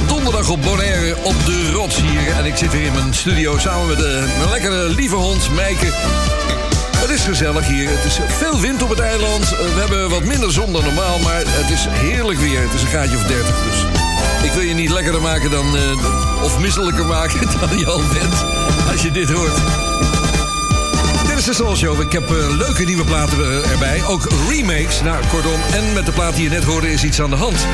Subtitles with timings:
[0.00, 2.36] donderdag op Bonaire op de rots hier.
[2.36, 5.86] En ik zit hier in mijn studio samen met de, mijn lekkere lieve hond Meike.
[6.96, 7.88] Het is gezellig hier.
[7.88, 9.42] Het is veel wind op het eiland.
[9.42, 12.60] Eh, we hebben wat minder zon dan normaal, maar het is heerlijk weer.
[12.60, 13.84] Het is een gaatje of 30 dus.
[14.42, 15.76] Ik wil je niet lekkerder maken dan...
[15.76, 18.44] Eh, of misselijker maken dan je al bent
[18.90, 19.56] als je dit hoort.
[21.26, 22.00] Dit is de Soul Show.
[22.00, 24.02] Ik heb leuke nieuwe platen erbij.
[24.06, 25.02] Ook remakes.
[25.02, 25.60] Nou, kortom.
[25.72, 27.66] En met de plaat die je net hoorde is iets aan de hand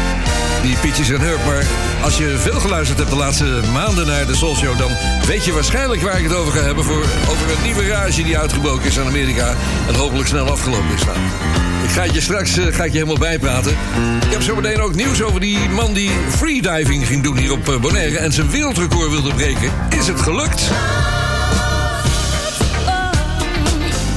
[0.62, 1.44] die Pietjes en Hurk.
[1.46, 1.64] Maar
[2.02, 4.78] als je veel geluisterd hebt de laatste maanden naar de Soul Show...
[4.78, 4.90] dan
[5.26, 6.84] weet je waarschijnlijk waar ik het over ga hebben...
[6.84, 9.54] Voor, over een nieuwe rage die uitgebroken is aan Amerika...
[9.88, 11.04] en hopelijk snel afgelopen is.
[11.04, 11.18] Nou,
[11.84, 13.70] ik ga je straks eh, ga ik je helemaal bijpraten.
[14.24, 17.68] Ik heb zo meteen ook nieuws over die man die freediving ging doen hier op
[17.68, 18.18] eh, Bonaire...
[18.18, 19.72] en zijn wereldrecord wilde breken.
[19.98, 20.70] Is het gelukt?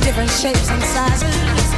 [0.04, 1.71] different shapes and sizes.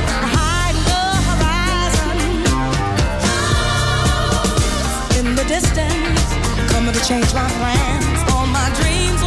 [5.53, 6.25] distance.
[6.71, 9.21] Coming to change my plans, all my dreams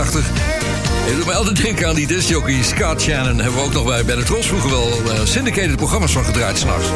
[0.00, 0.80] 1983.
[1.06, 3.38] Het doet me altijd denken aan die discjockey Scott Shannon.
[3.38, 6.88] Hebben we ook nog bij, bij de vroeger wel eh, syndicated programma's van gedraaid s'nachts.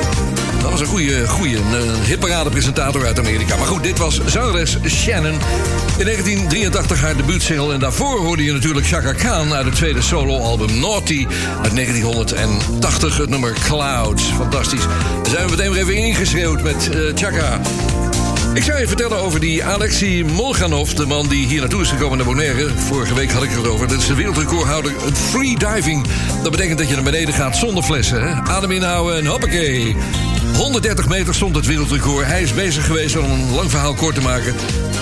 [0.61, 3.57] Dat was een goede, goede een hitparade-presentator uit Amerika.
[3.57, 5.39] Maar goed, dit was zangeres Shannon.
[5.99, 7.73] In 1983 haar debuutsingle.
[7.73, 11.27] En daarvoor hoorde je natuurlijk Chaka Khan uit het tweede soloalbum Naughty
[11.63, 13.17] uit 1980.
[13.17, 14.23] Het nummer Clouds.
[14.23, 14.85] Fantastisch.
[15.23, 17.61] Daar zijn we meteen weer even ingeschreeuwd met eh, Chaka.
[18.55, 22.17] Ik zou je vertellen over die Alexei Molganov, de man die hier naartoe is gekomen
[22.17, 22.69] naar Bonaire.
[22.77, 23.89] Vorige week had ik het over.
[23.89, 26.07] Dat is de wereldrecordhouder free diving.
[26.43, 28.23] Dat betekent dat je naar beneden gaat zonder flessen.
[28.23, 28.43] Hè?
[28.43, 29.97] Adem inhouden en hoppakee.
[30.57, 32.27] 130 meter stond het wereldrecord.
[32.27, 34.55] Hij is bezig geweest om een lang verhaal kort te maken.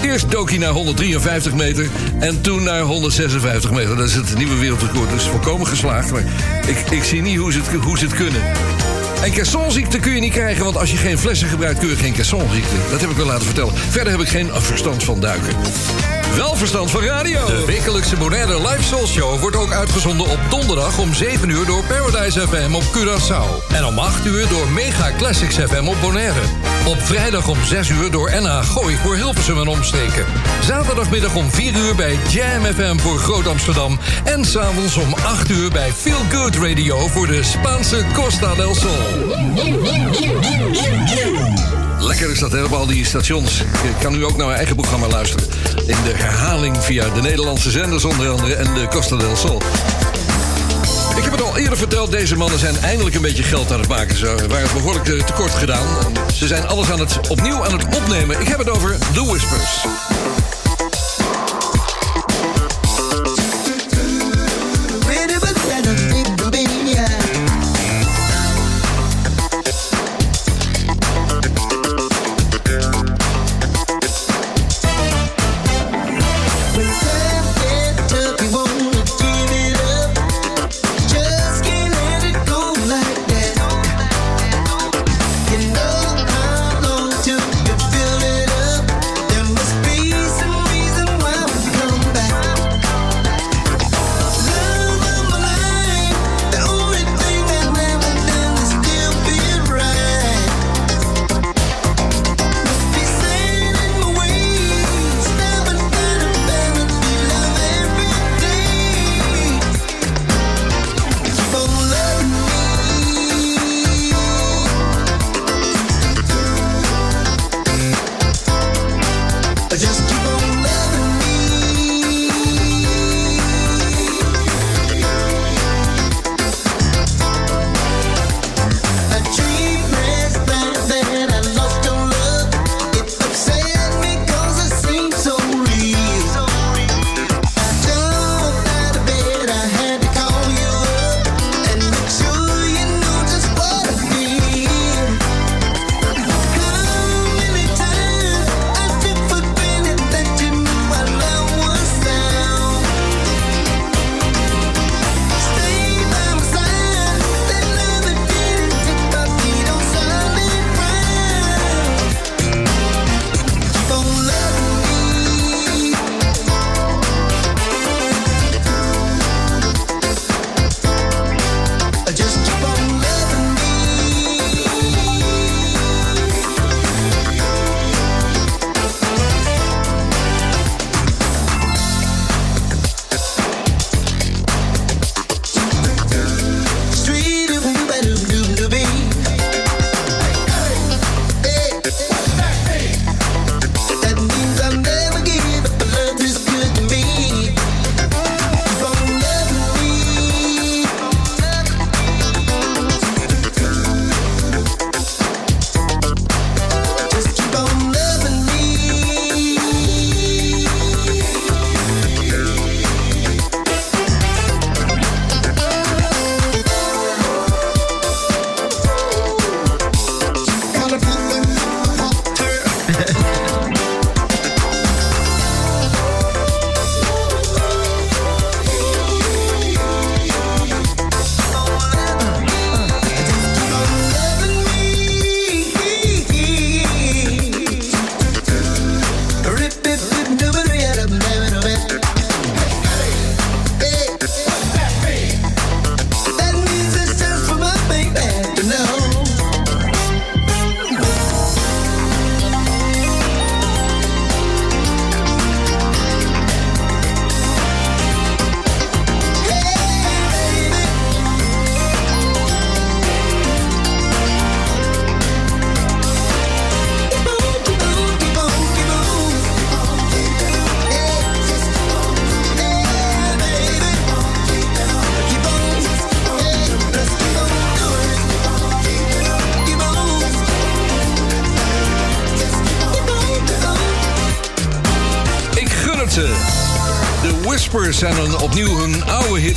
[0.03, 3.97] Eerst dook naar 153 meter en toen naar 156 meter.
[3.97, 5.11] Dat is het nieuwe wereldrecord.
[5.11, 6.11] Dus volkomen geslaagd.
[6.11, 6.25] Maar
[6.67, 8.43] ik, ik zie niet hoe ze het, hoe ze het kunnen.
[9.23, 12.13] En kersonziekte kun je niet krijgen, want als je geen flessen gebruikt kun je geen
[12.13, 12.75] kersonziekte.
[12.91, 13.75] Dat heb ik wel laten vertellen.
[13.77, 15.57] Verder heb ik geen verstand van duiken.
[16.37, 17.47] Wel verstand van radio.
[17.47, 21.85] De wekelijkse Bonaire Live Soul Show wordt ook uitgezonden op donderdag om 7 uur door
[21.85, 23.73] Paradise FM op Curaçao.
[23.75, 26.72] En om 8 uur door Mega Classics FM op Bonaire.
[26.87, 30.25] Op vrijdag om 6 uur door NH Gooi voor Hilversum en omstreken.
[30.61, 33.99] Zaterdagmiddag om 4 uur bij Jam FM voor Groot Amsterdam.
[34.25, 38.99] En s'avonds om 8 uur bij Feel Good Radio voor de Spaanse Costa del Sol.
[41.99, 43.61] Lekker is dat, hè, op al die stations.
[43.61, 45.47] Ik kan nu ook naar mijn eigen programma luisteren.
[45.87, 49.61] In de herhaling via de Nederlandse zenders onder andere en de Costa del Sol.
[51.23, 53.89] Ik heb het al eerder verteld, deze mannen zijn eindelijk een beetje geld aan het
[53.89, 54.17] maken.
[54.17, 55.87] Ze waren behoorlijk eh, tekort gedaan.
[56.35, 58.41] Ze zijn alles aan het, opnieuw aan het opnemen.
[58.41, 59.85] Ik heb het over The Whispers.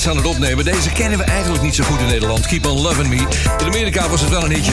[0.05, 0.65] Hits aan het opnemen.
[0.65, 2.45] Deze kennen we eigenlijk niet zo goed in Nederland.
[2.45, 3.27] Keep on Loving Me.
[3.59, 4.71] In Amerika was het wel een hitje.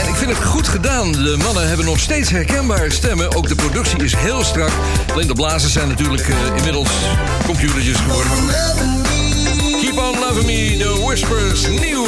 [0.00, 1.12] En ik vind het goed gedaan.
[1.12, 3.34] De mannen hebben nog steeds herkenbare stemmen.
[3.34, 4.70] Ook de productie is heel strak.
[5.12, 6.90] Alleen de blazers zijn natuurlijk eh, inmiddels
[7.46, 8.30] computertjes geworden.
[9.80, 12.06] Keep on Loving Me, The Whispers, nieuw.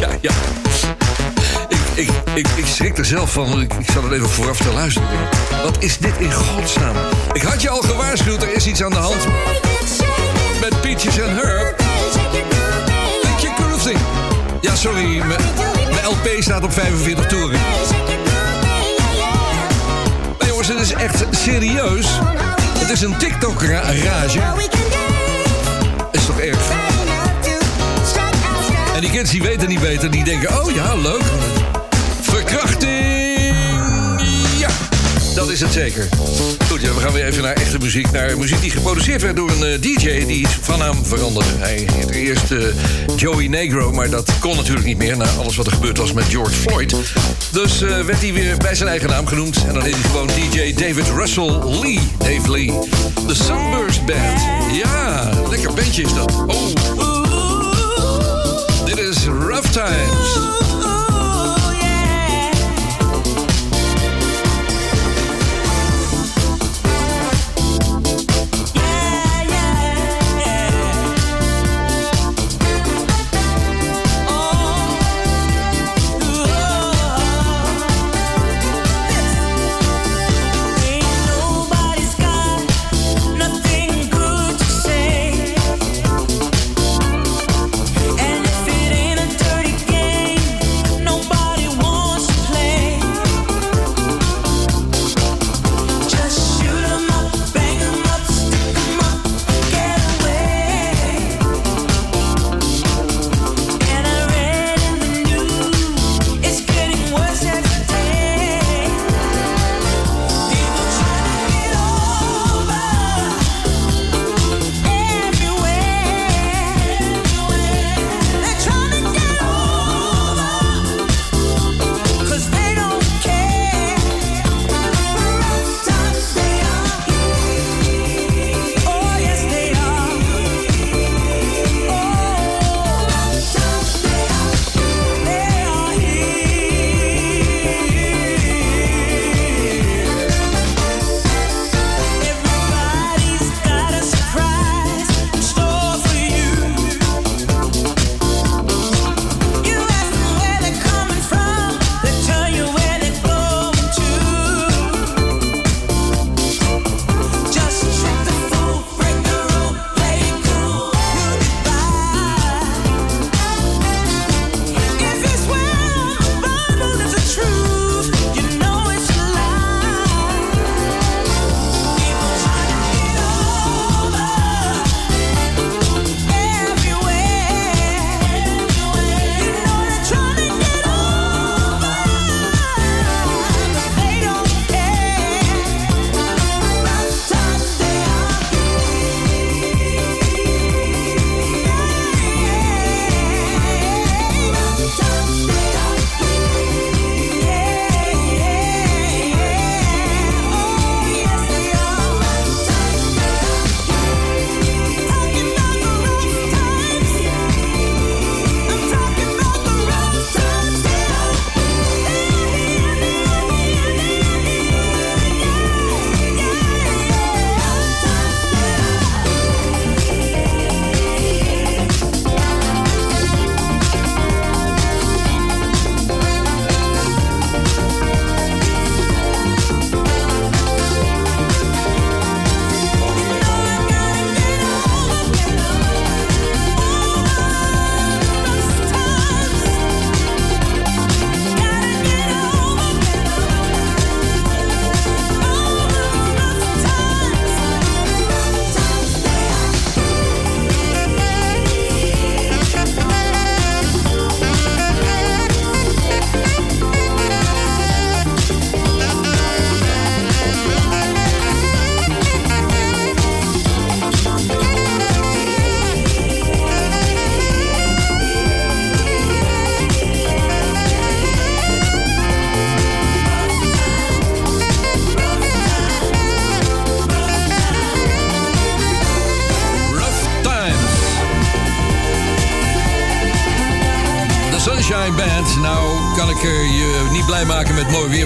[0.00, 0.65] Ja, ja.
[2.36, 3.60] Ik, ik, ik, ik schrik er zelf van.
[3.60, 5.08] Ik, ik zal er even vooraf te luisteren.
[5.64, 6.94] Wat is dit in godsnaam?
[7.32, 9.26] Ik had je al gewaarschuwd, er is iets aan de hand
[10.60, 11.82] met Peaches en Herb.
[13.22, 13.94] Weet je.
[14.60, 15.40] Ja, sorry, mijn
[15.90, 17.60] mijn LP staat op 45 toeren.
[20.38, 22.06] Maar jongens, het is echt serieus.
[22.78, 24.40] Het is een TikTok-rage.
[26.10, 26.58] Is toch erg?
[28.94, 31.24] En die kids die weten niet beter, die denken, oh ja, leuk.
[32.46, 34.20] Verkrachting!
[34.58, 34.68] Ja,
[35.34, 36.08] dat is het zeker.
[36.68, 38.10] Goed, ja, we gaan weer even naar echte muziek.
[38.10, 41.48] Naar muziek die geproduceerd werd door een eh, DJ die van naam veranderde.
[41.58, 42.58] Hij heette eerst eh,
[43.16, 45.16] Joey Negro, maar dat kon natuurlijk niet meer...
[45.16, 46.94] na alles wat er gebeurd was met George Floyd.
[47.52, 49.64] Dus eh, werd hij weer bij zijn eigen naam genoemd.
[49.66, 52.00] En dan heet hij gewoon DJ David Russell Lee.
[52.18, 52.72] Dave Lee.
[53.26, 54.40] De Sunburst Band.
[54.72, 56.32] Ja, lekker bandje is dat.
[56.46, 56.66] Oh.
[58.84, 60.65] Dit is Rough Times.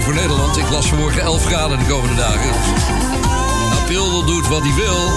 [0.01, 0.57] Voor Nederland.
[0.57, 2.49] Ik las vanmorgen 11 graden de komende dagen.
[3.81, 5.09] April doet wat hij wil.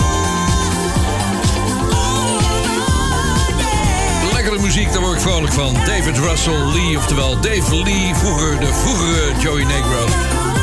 [4.33, 5.75] Lekkere muziek, daar word ik vrolijk van.
[5.75, 10.07] David Russell Lee, oftewel Dave Lee, vroeger de vroegere Joey Negro.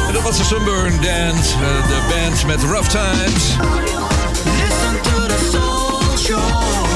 [0.08, 3.56] En dat was de Sunburn Dance, eh, de band met Rough Times.
[4.44, 6.91] Listen to the soul show.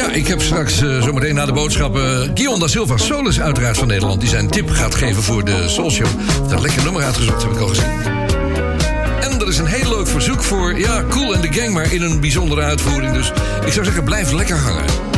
[0.00, 3.88] Ja, ik heb straks eh, zometeen na de boodschappen Guion da Silva Solis uiteraard van
[3.88, 4.20] Nederland...
[4.20, 6.06] die zijn tip gaat geven voor de Soul Show.
[6.06, 7.84] Heeft een lekker nummer uitgezocht, heb ik al gezien.
[9.20, 11.72] En er is een heel leuk verzoek voor, ja, Cool and the Gang...
[11.72, 13.12] maar in een bijzondere uitvoering.
[13.12, 13.32] Dus
[13.66, 15.09] ik zou zeggen, blijf lekker hangen.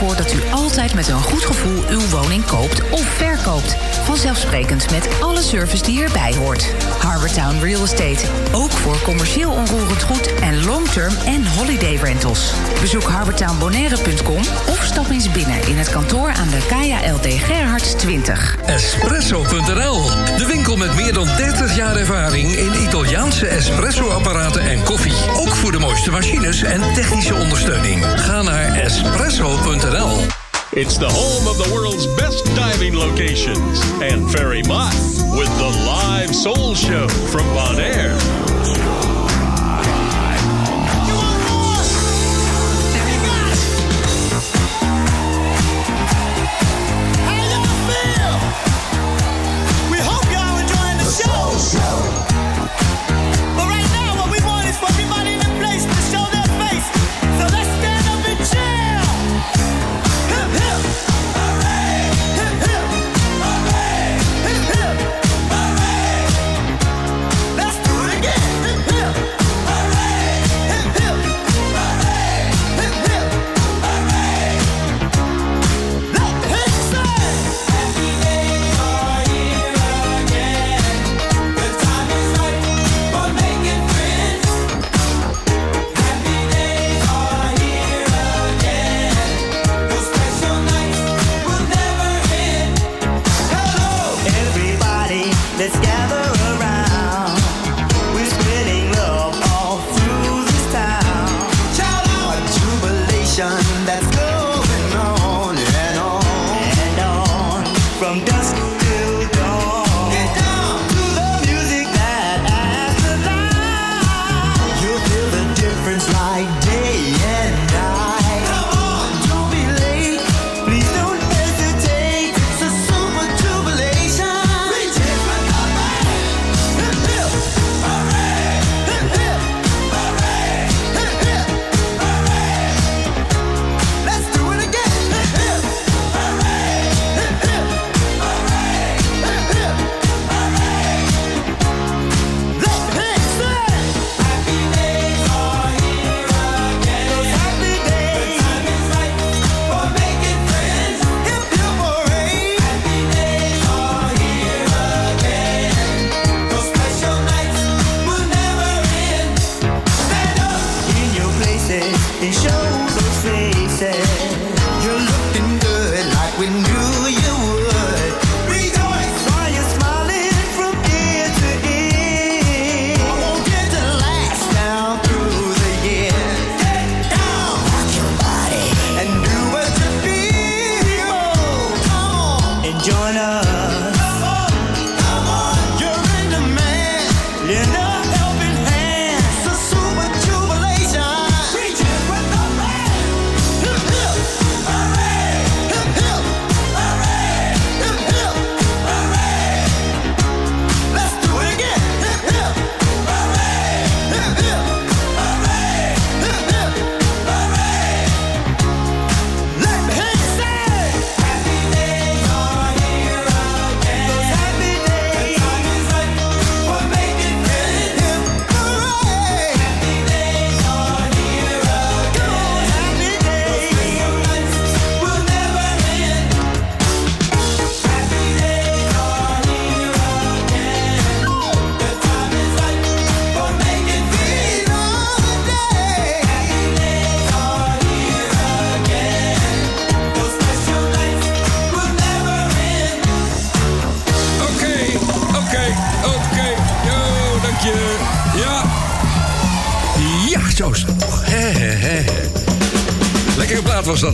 [0.00, 3.76] Ervoor dat u altijd met een goed gevoel uw woning koopt of verkoopt.
[4.04, 6.74] Vanzelfsprekend met alle service die erbij hoort.
[6.98, 8.26] Harbortown Real Estate.
[8.52, 12.52] Ook voor commercieel onroerend goed en long-term en holiday rentals.
[12.80, 18.56] Bezoek harbortownbonaire.com of stap eens binnen in het kantoor aan de Kaya LD Gerhards 20.
[18.66, 20.04] Espresso.nl,
[20.36, 25.14] de winkel met meer dan 30 jaar ervaring in Italiaanse espresso-apparaten en koffie.
[25.34, 28.04] Ook voor de mooiste machines en technische ondersteuning.
[28.04, 28.74] Ga naar
[30.72, 33.82] It's the home of the world's best diving locations.
[34.00, 34.94] And Ferry Mott
[35.36, 38.16] with the live soul show from Bonaire.
[38.16, 38.99] How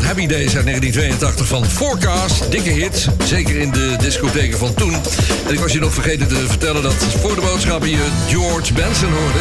[0.03, 2.51] Happy Days uit 1982 van Forecast.
[2.51, 4.95] Dikke hit, zeker in de discotheken van toen.
[5.47, 9.13] En ik was je nog vergeten te vertellen dat voor de boodschappen je George Benson
[9.13, 9.39] hoorde.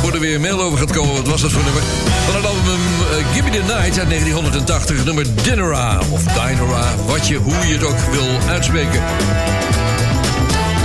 [0.00, 1.82] Voor er weer een mail over gaat komen, wat was dat voor nummer?
[2.26, 7.28] Van het album eh, Give Me The Night uit 1980, nummer Dinera of Dinera, wat
[7.28, 9.02] je, hoe je het ook wil uitspreken.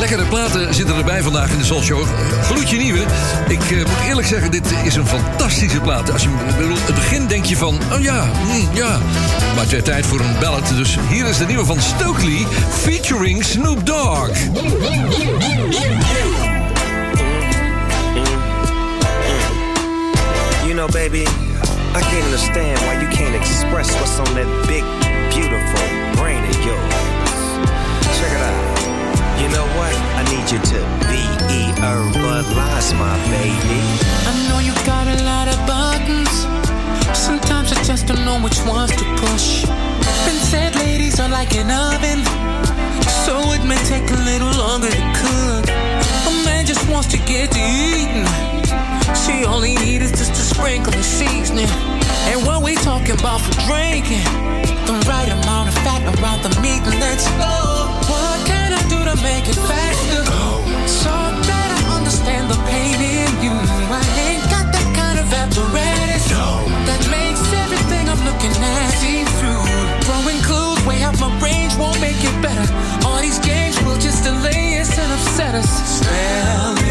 [0.04, 2.08] Lekkere platen zitten erbij vandaag in de Soul Show.
[2.42, 3.00] Gloedje nieuwe.
[3.48, 6.12] Ik eh, moet eerlijk zeggen, dit is een fantastische plaat.
[6.12, 8.98] Als je bedoel, het begin denk je van, oh ja, hm, ja.
[9.54, 10.68] Maar het werd tijd voor een ballad.
[10.76, 14.30] Dus hier is de nieuwe van Stokely featuring Snoop Dogg.
[20.64, 21.22] You know, baby,
[21.96, 24.84] I can't understand why you can't express what's on that big,
[25.30, 25.82] beautiful
[26.16, 26.93] brain of yours.
[30.52, 31.24] You to be
[31.84, 33.80] verbalize my baby.
[34.28, 36.34] I know you got a lot of buttons.
[37.18, 39.66] Sometimes I just don't know which ones to push.
[40.26, 42.20] Been said ladies are like an oven,
[43.26, 45.66] so it may take a little longer to cook.
[46.30, 48.28] A man just wants to get to eating.
[49.24, 51.72] She only needs just a sprinkle of seasoning.
[52.32, 54.24] And what we talking about for drinking?
[54.88, 57.83] The right amount of fat around the meat, let's go.
[58.90, 60.24] Do to make it faster?
[60.88, 63.56] So that I understand the pain in you.
[63.56, 66.68] I ain't got that kind of apparatus no.
[66.88, 69.64] that makes everything I'm looking at see through.
[70.06, 72.68] Throwing clues way out my range won't make it better.
[73.08, 75.72] All these games will just delay us and upset us.
[76.00, 76.83] Spell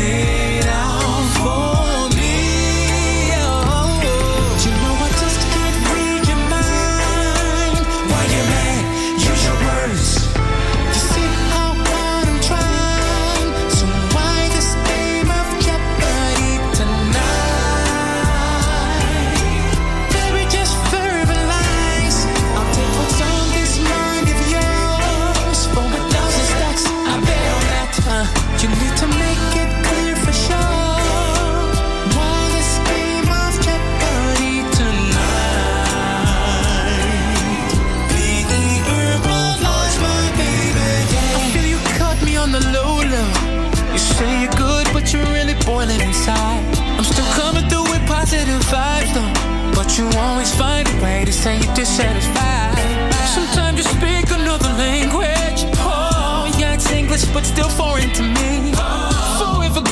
[51.43, 52.79] say you're dissatisfied.
[53.27, 55.67] Sometimes you speak another language.
[55.79, 58.73] Oh, yeah, it's English, but still foreign to me.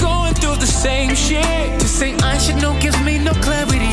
[0.00, 1.80] Going through the same shit.
[1.80, 3.89] To say I should know gives me no clarity.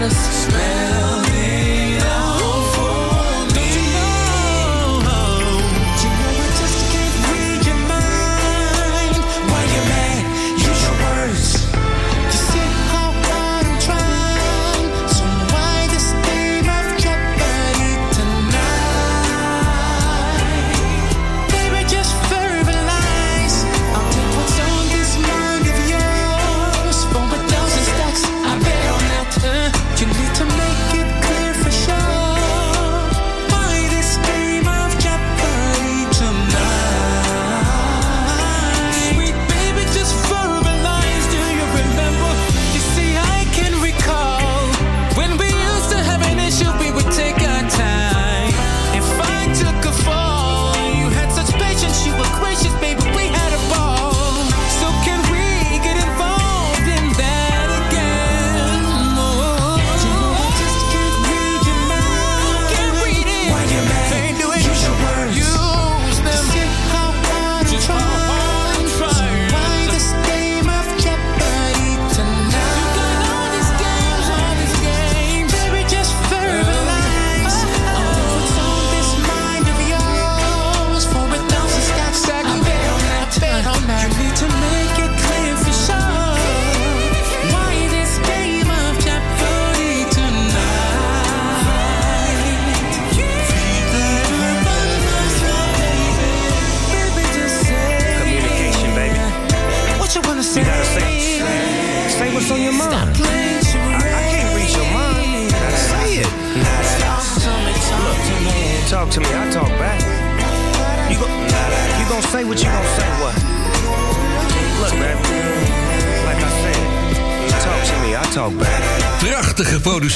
[0.00, 0.79] let us smell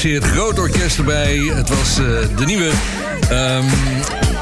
[0.05, 1.37] Groot orkest erbij.
[1.37, 2.69] Het was eh, de nieuwe
[3.29, 3.63] ehm,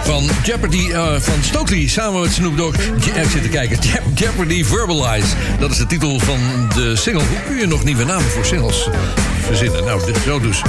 [0.04, 2.76] van Jeopardy uh, van Stokely samen met Snoop Dogg.
[2.76, 3.80] Je ik zit te kijken.
[4.16, 5.28] Jeopardy Verbalize.
[5.60, 6.40] Dat is de titel van
[6.76, 7.24] de single.
[7.24, 8.94] Hoe kun je nog nieuwe namen voor singles eh,
[9.42, 9.84] verzinnen?
[9.84, 10.62] Nou, dit, zo dus.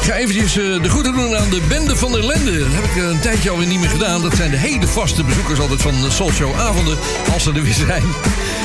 [0.00, 2.58] Ik ga eventjes de groeten doen aan de Bende van der Lende.
[2.58, 4.22] Dat heb ik een tijdje alweer niet meer gedaan.
[4.22, 6.98] Dat zijn de hele vaste bezoekers altijd van Soulshow avonden.
[7.32, 8.02] Als ze er weer zijn.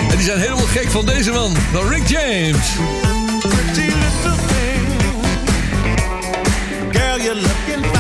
[0.10, 2.76] En die zijn helemaal gek van deze man, van Rick James.
[6.92, 7.99] Girl, looking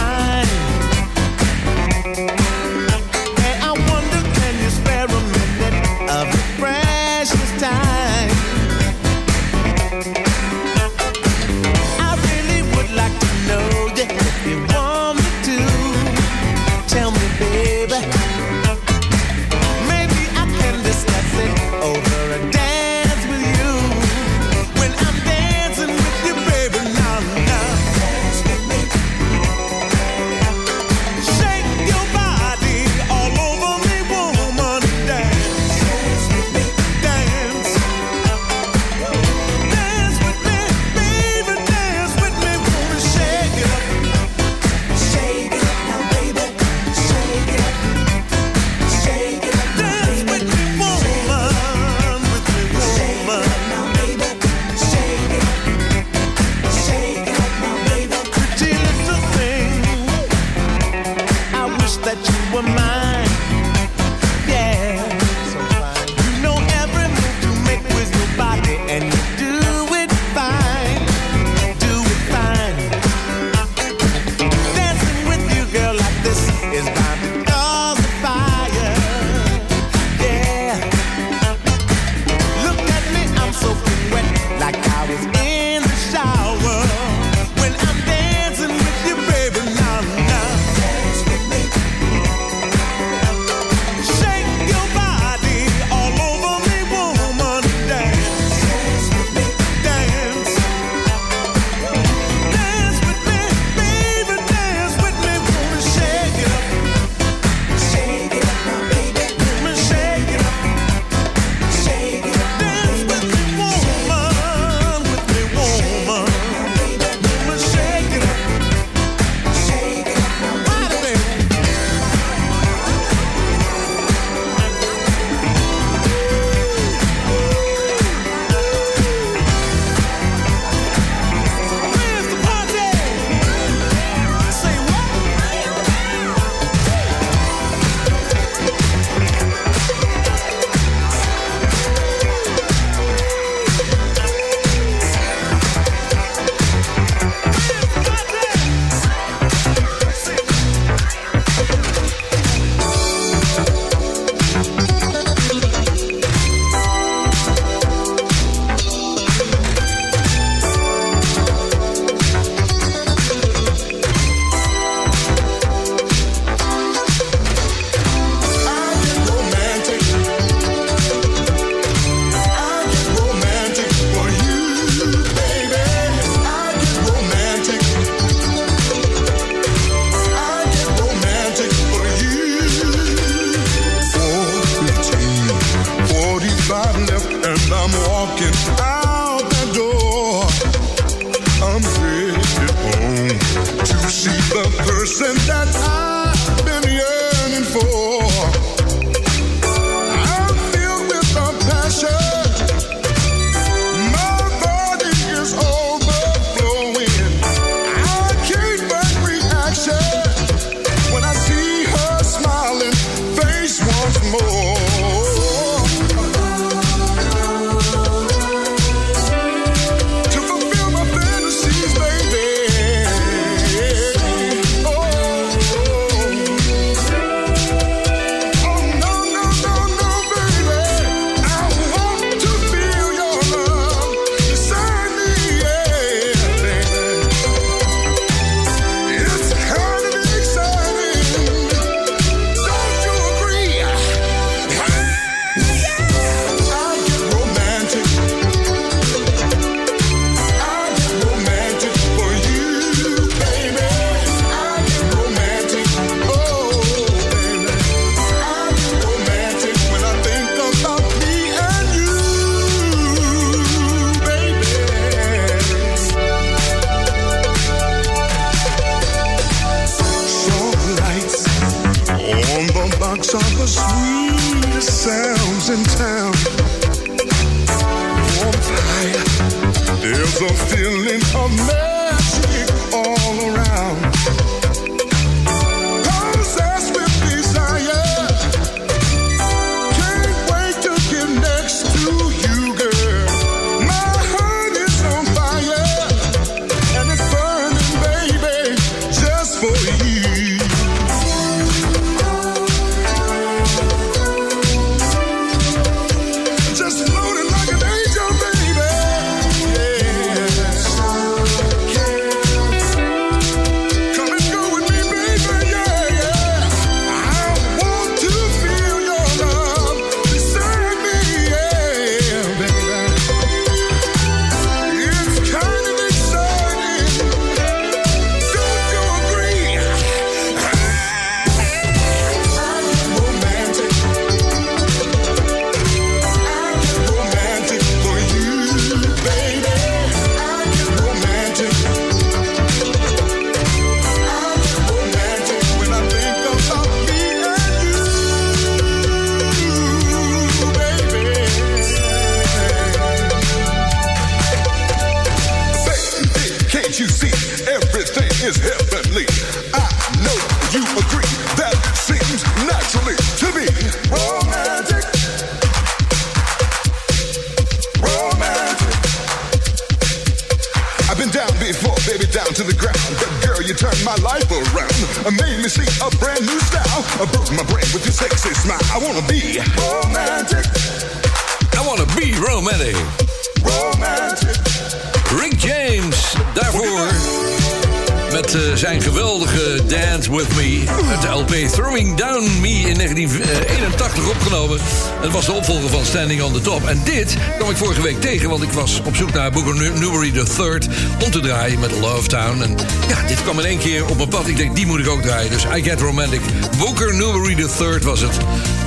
[395.21, 396.87] Het was de opvolger van Standing on the Top.
[396.87, 400.31] En dit kwam ik vorige week tegen, want ik was op zoek naar Booker Newbery
[400.35, 400.79] III...
[401.25, 402.61] om te draaien met Love Town.
[402.61, 402.75] En
[403.07, 404.47] ja, dit kwam in één keer op mijn pad.
[404.47, 405.51] Ik denk, die moet ik ook draaien.
[405.51, 406.41] Dus I Get Romantic.
[406.77, 408.37] Booker Newbery III was het.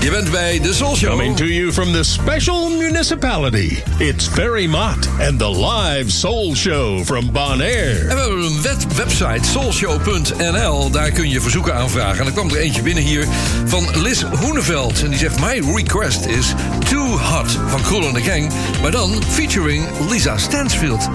[0.02, 1.10] Je bent bij de Soul Show.
[1.10, 3.82] Coming to you from the special municipality.
[3.98, 7.98] It's Ferry Mott and the live soul show from Bonaire.
[7.98, 10.90] En we hebben een web website, soulshow.nl.
[10.90, 12.20] Daar kun je verzoeken aanvragen.
[12.20, 13.26] En er kwam er eentje binnen hier
[13.64, 15.02] van Liz Hoeneveld.
[15.02, 16.54] En die zegt, my request is
[16.90, 18.52] Too Hot van Cool and the Gang.
[18.82, 21.08] Maar dan featuring Lisa Stansfield.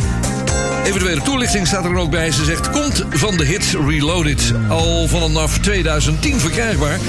[0.86, 2.32] Eventuele toelichting staat er dan ook bij.
[2.32, 4.54] Ze zegt, komt van de hits Reloaded.
[4.70, 7.00] Al vanaf 2010 verkrijgbaar.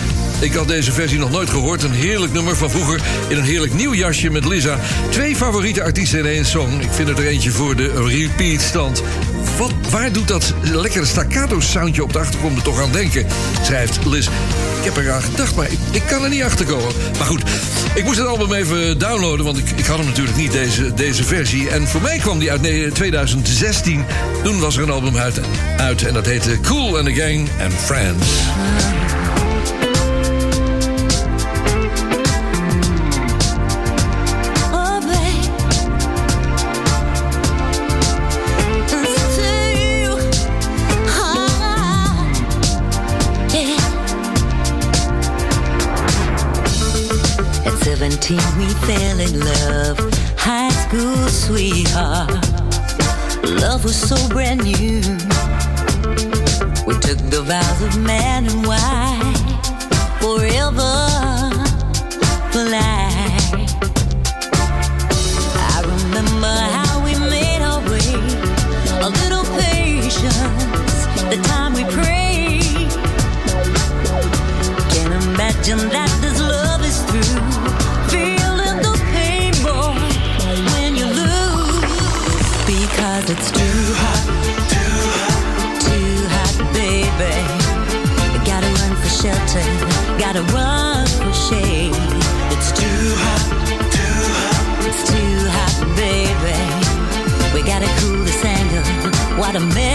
[0.40, 1.82] Ik had deze versie nog nooit gehoord.
[1.82, 4.78] Een heerlijk nummer van vroeger in een heerlijk nieuw jasje met Lisa.
[5.10, 6.80] Twee favoriete artiesten in één song.
[6.80, 9.02] Ik vind het er eentje voor de repeat stand.
[9.58, 13.26] Wat, waar doet dat lekkere staccato soundje op de achtergrond toch aan denken?
[13.62, 14.26] Schrijft Liz.
[14.78, 16.92] Ik heb eraan gedacht, maar ik, ik kan er niet achter komen.
[17.18, 17.42] Maar goed,
[17.94, 21.24] ik moest het album even downloaden, want ik, ik had hem natuurlijk niet, deze, deze
[21.24, 21.68] versie.
[21.68, 24.04] En voor mij kwam die uit ne- 2016.
[24.42, 25.40] Toen was er een album uit,
[25.76, 28.26] uit en dat heette Cool and the Gang and Friends.
[48.10, 49.98] 17, we fell in love.
[50.38, 52.30] High school sweetheart.
[53.60, 55.02] Love was so brand new.
[56.86, 59.36] We took the vows of man and wife.
[60.22, 60.94] Forever
[62.50, 63.72] for life.
[65.72, 68.14] I remember how we made our way.
[69.02, 70.96] A little patience,
[71.28, 72.88] the time we prayed.
[74.92, 76.07] Can't imagine that
[91.18, 91.94] for shade.
[92.54, 93.44] It's too hot,
[93.90, 96.58] too hot, it's too hot, baby.
[97.54, 98.38] We gotta cool this.
[99.38, 99.87] What a mess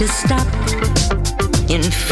[0.00, 0.46] to stop
[1.68, 2.09] and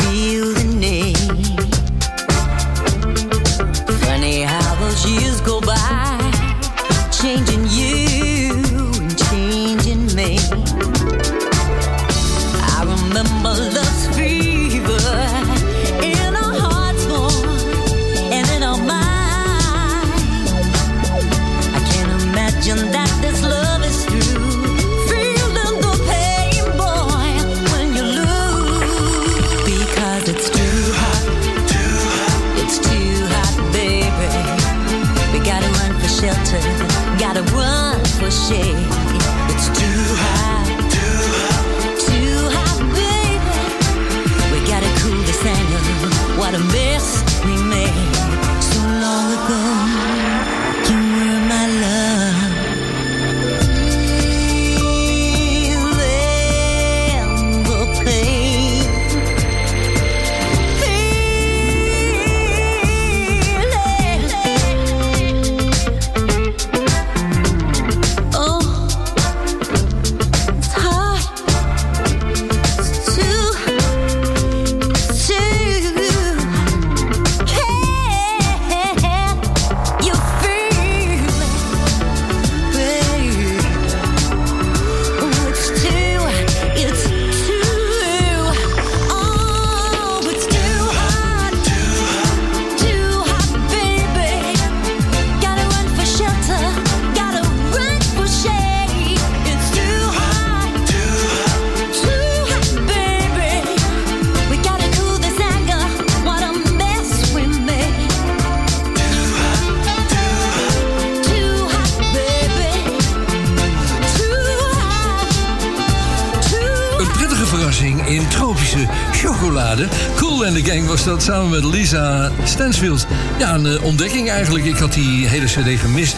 [123.38, 124.64] Ja, een eh, ontdekking eigenlijk.
[124.64, 126.16] Ik had die hele cd gemist.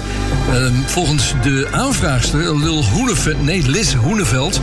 [0.53, 4.61] Ehm, volgens de aanvraagster, Lil Hoeneveld, nee, Liz Hoeneveld...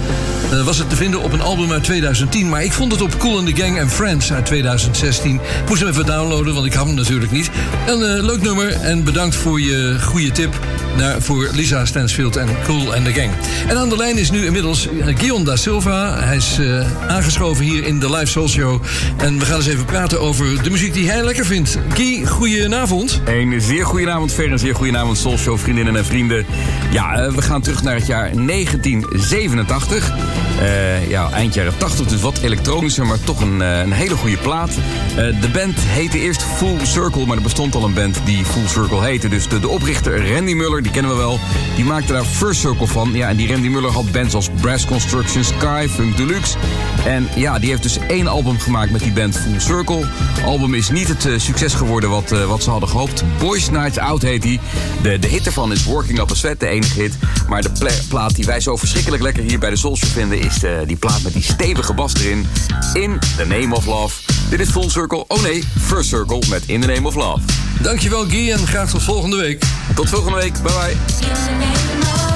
[0.51, 2.49] eh, was het te vinden op een album uit 2010.
[2.49, 5.35] Maar ik vond het op Cool and the Gang and Friends uit 2016.
[5.35, 7.49] Ik moest hem even downloaden, want ik had hem natuurlijk niet.
[7.87, 10.59] Een eh, leuk nummer en bedankt voor je goede tip...
[10.97, 13.31] Naar, voor Lisa Stansfield en Cool and the Gang.
[13.67, 16.19] En aan de lijn is nu inmiddels eh, Guion da Silva.
[16.19, 18.81] Hij is eh, aangeschoven hier in de Live Soul Show.
[19.17, 21.77] En we gaan eens even praten over de muziek die hij lekker vindt.
[21.93, 23.21] Guy, goedenavond.
[23.25, 24.51] Een zeer goedenavond, Fer.
[24.51, 26.45] Een zeer goedenavond, Soulshow vriendinnen en vrienden.
[26.91, 30.11] Ja, eh, we gaan terug naar het jaar 1987.
[30.59, 34.71] Eh, ja, eind jaren 80, dus wat elektronischer, maar toch een, een hele goede plaat.
[35.15, 39.03] De band heette eerst Full Circle, maar er bestond al een band die Full Circle
[39.03, 39.29] heette.
[39.29, 41.39] Dus de, de oprichter Randy Muller, die kennen we wel,
[41.75, 43.11] die maakte daar First Circle van.
[43.13, 46.57] Ja, en die Randy Muller had bands als Brass Construction, Sky, Funk Deluxe.
[47.05, 50.05] En ja, die heeft dus één album gemaakt met die band Full Circle.
[50.45, 53.23] album is niet het eh, succes geworden wat, eh, wat ze hadden gehoopt.
[53.39, 54.59] Boys Nights Out heet die.
[55.01, 57.17] De, de hit ervan is Working Up a Sweat, de enige hit.
[57.49, 60.39] Maar de pla- plaat die wij zo verschrikkelijk lekker hier bij de Soul Show vinden...
[60.39, 62.47] is eh, die plaat met die stevige bas erin.
[62.93, 64.16] In the Name of Love.
[64.49, 65.25] Dit is Full Circle.
[65.27, 67.39] Oh nee, First Circle met In the Name of Love.
[67.81, 69.63] Dankjewel Guy en graag tot volgende week.
[69.95, 70.53] Tot volgende week.
[70.61, 72.26] Bye bye.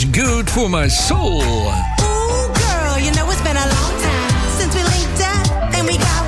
[0.00, 1.42] was good for my soul.
[1.42, 5.98] Ooh, girl, you know it's been a long time since we linked up and we
[5.98, 6.19] got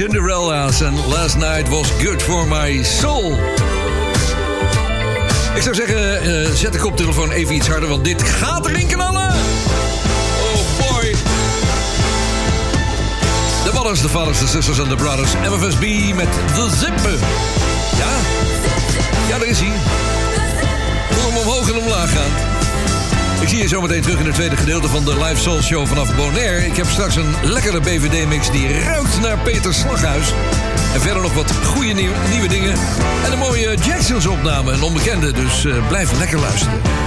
[0.00, 3.38] Cinderella's en Last Night Was Good For My Soul.
[5.54, 9.28] Ik zou zeggen, eh, zet de koptelefoon even iets harder, want dit gaat erin knallen.
[10.42, 11.14] Oh boy.
[13.64, 15.32] De Wadders, de Vaders, de Sisters en de Brothers.
[15.32, 17.18] MFSB met de Zippen.
[17.98, 18.12] Ja?
[19.28, 19.72] Ja, daar is hij.
[21.10, 22.49] Kom hem omhoog en omlaag gaan.
[23.40, 26.16] Ik zie je zometeen terug in het tweede gedeelte van de Live Soul Show vanaf
[26.16, 26.66] Bonaire.
[26.66, 30.32] Ik heb straks een lekkere BVD-mix die ruikt naar Peter Slaghuis.
[30.94, 31.92] En verder nog wat goede
[32.30, 32.72] nieuwe dingen.
[33.24, 35.32] En een mooie Jacksons-opname, een onbekende.
[35.32, 36.99] Dus eh, blijf lekker luisteren.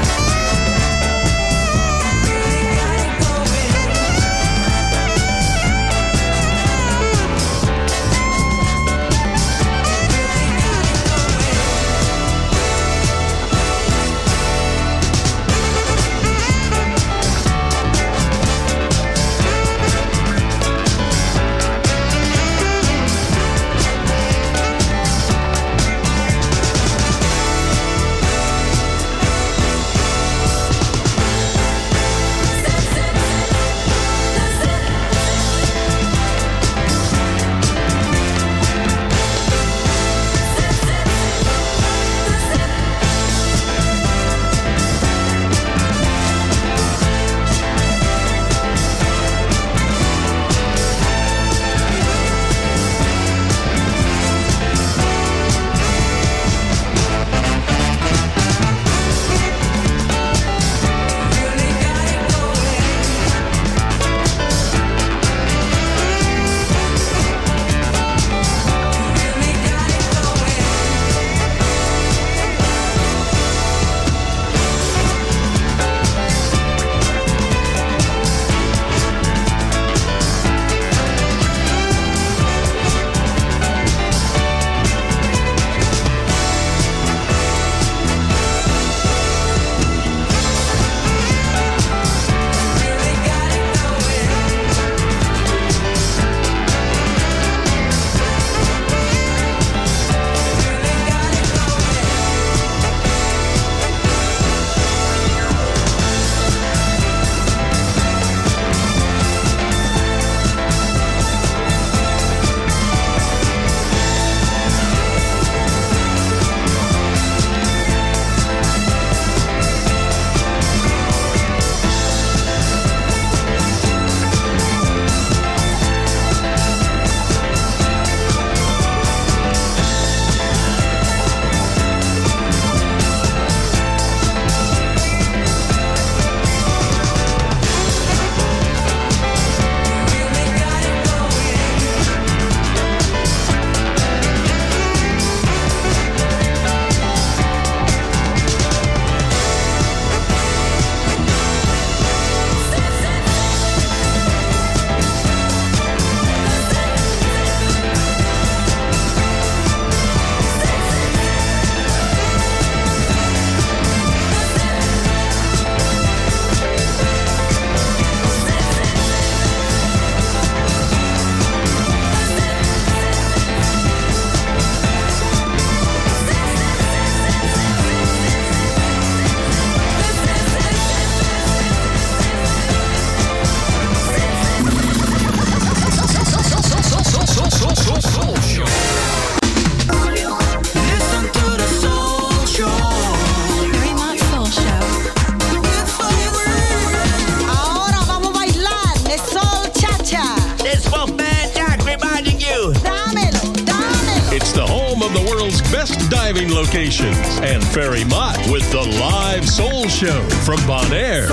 [206.76, 211.28] And Ferry Mott with the live soul show from Bonaire.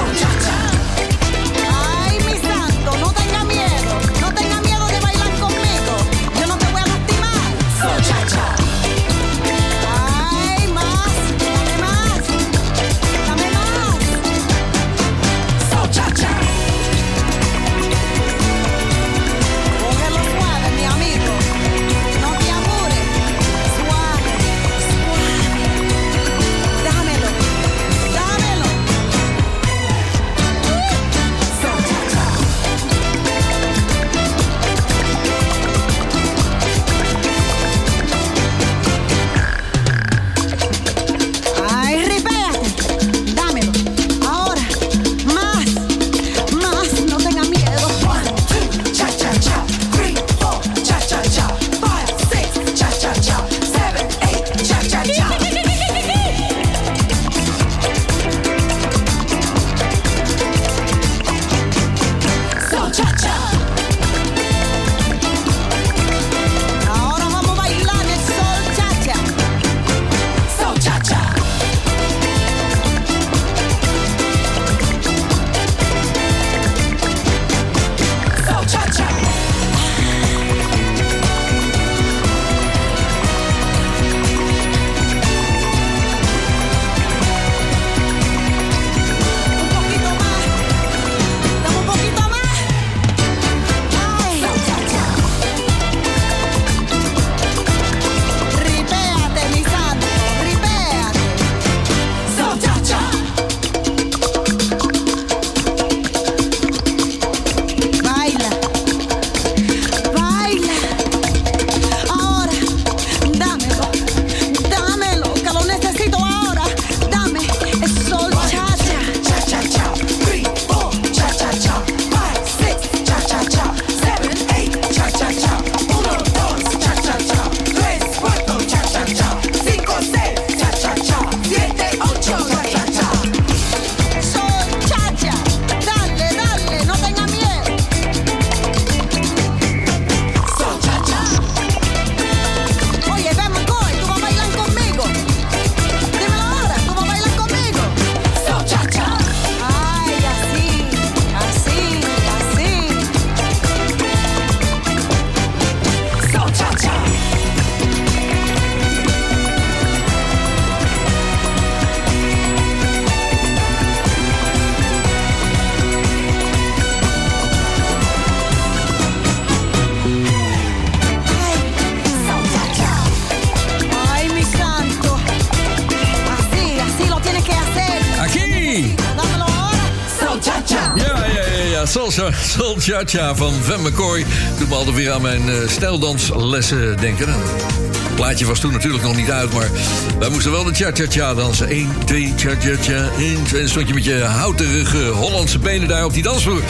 [183.05, 184.25] Cha van Van McCoy.
[184.59, 187.29] Doet me altijd weer aan mijn eh, stijldanslessen denken.
[187.29, 189.71] Het plaatje was toen natuurlijk nog niet uit, maar
[190.19, 191.69] wij moesten wel de Cha Cha Cha dansen.
[191.69, 193.61] 1, 2, Cha Cha Cha, 1, 2.
[193.61, 196.63] Dan stond je met je houterige Hollandse benen daar op die dansvloer.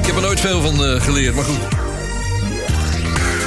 [0.00, 1.60] Ik heb er nooit veel van eh, geleerd, maar goed.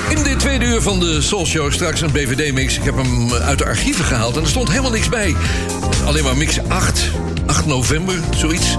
[0.10, 2.78] In dit tweede uur van de Soul Show straks een BVD-mix.
[2.78, 5.36] Ik heb hem uit de archieven gehaald en er stond helemaal niks bij.
[6.06, 7.12] Alleen maar mix 8.
[7.54, 8.78] 8 november, zoiets.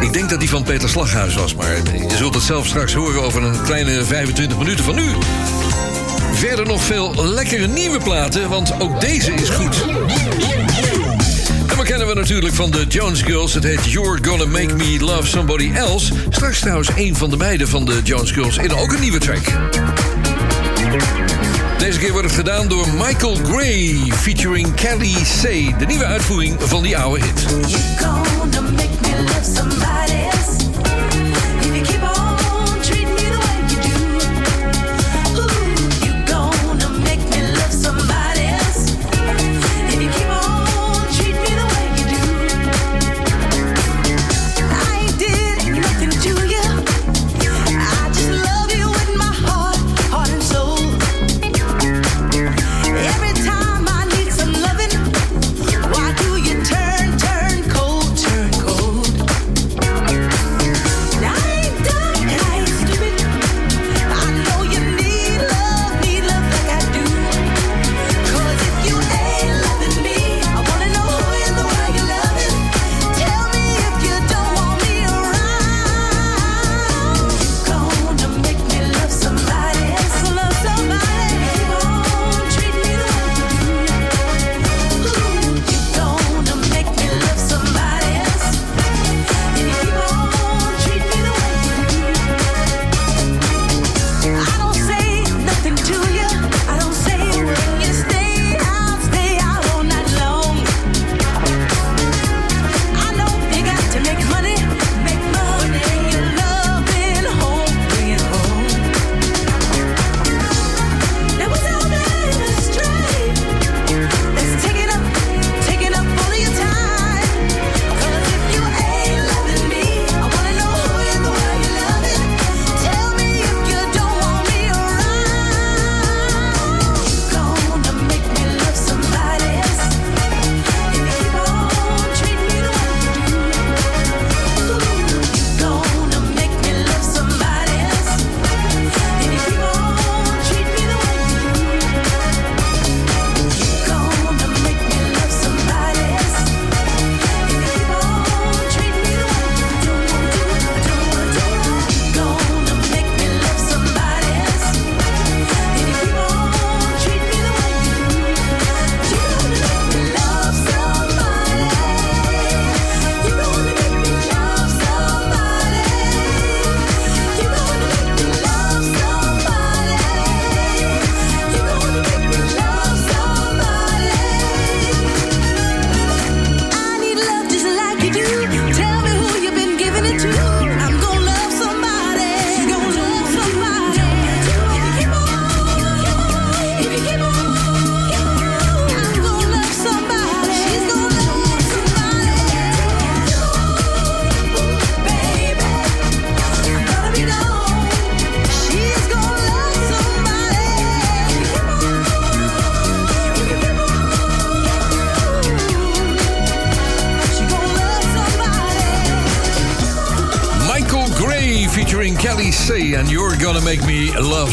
[0.00, 1.76] Ik denk dat die van Peter Slaghuis was, maar
[2.08, 5.12] je zult het zelf straks horen over een kleine 25 minuten van nu.
[6.32, 9.84] Verder nog veel lekkere nieuwe platen, want ook deze is goed.
[11.68, 13.54] En we kennen we natuurlijk van de Jones Girls.
[13.54, 16.12] Het heet You're Gonna Make Me Love Somebody Else.
[16.30, 19.44] Straks trouwens een van de meiden van de Jones Girls in ook een nieuwe track.
[21.78, 25.74] Deze keer wordt het gedaan door Michael Gray, featuring Kelly Say.
[25.78, 27.46] De nieuwe uitvoering van die oude hit.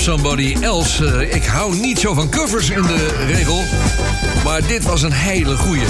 [0.05, 1.05] Somebody Else.
[1.05, 3.63] Eh, ik hou niet zo van covers in de regel.
[4.43, 5.85] Maar dit was een hele goeie.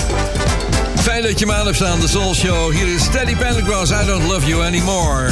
[0.96, 2.72] Fijn dat je me aan hebt staan, de Soul Show.
[2.72, 5.30] Hier is Teddy Pendergrass, I Don't Love You Anymore.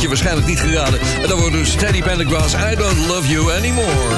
[0.00, 1.00] je waarschijnlijk niet geraden.
[1.22, 4.09] En dan wordt dus Teddy Pendergrass, I Don't Love You Anymore.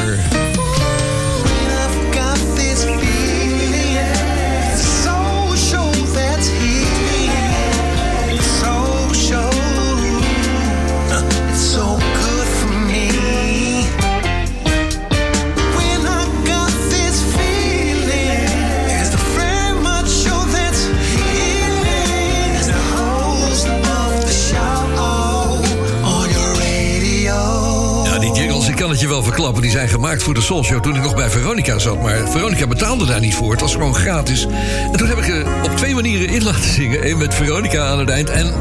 [30.23, 32.03] voor de Soul Show toen ik nog bij Veronica zat.
[32.03, 33.51] Maar Veronica betaalde daar niet voor.
[33.51, 34.47] Het was gewoon gratis.
[34.93, 37.09] En toen heb ik er op twee manieren in laten zingen.
[37.09, 38.55] Eén met Veronica aan het eind en